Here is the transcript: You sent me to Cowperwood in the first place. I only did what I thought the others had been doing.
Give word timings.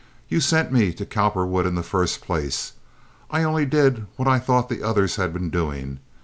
You 0.29 0.39
sent 0.39 0.71
me 0.71 0.93
to 0.93 1.05
Cowperwood 1.05 1.67
in 1.67 1.75
the 1.75 1.83
first 1.83 2.21
place. 2.21 2.73
I 3.29 3.43
only 3.43 3.67
did 3.67 4.07
what 4.15 4.27
I 4.27 4.39
thought 4.39 4.67
the 4.67 4.81
others 4.81 5.17
had 5.17 5.31
been 5.31 5.51
doing. 5.51 5.99